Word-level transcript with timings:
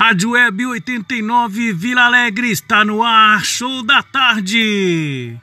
Rádio 0.00 0.30
Web 0.30 0.64
89 0.64 1.74
Vila 1.74 2.06
Alegre 2.06 2.50
está 2.50 2.86
no 2.86 3.02
ar, 3.02 3.44
show 3.44 3.82
da 3.82 4.02
tarde. 4.02 5.38